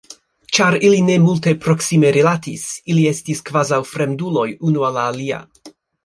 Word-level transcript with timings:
Ĉar 0.57 0.75
ili 0.87 1.01
ne 1.09 1.17
multe 1.25 1.51
proksime 1.65 2.13
rilatis, 2.15 2.63
ili 2.93 3.03
estis 3.09 3.43
kvazaŭ 3.49 3.79
fremduloj 3.91 4.47
unu 4.71 4.87
al 4.89 4.97
la 5.01 5.05
alia. 5.11 5.39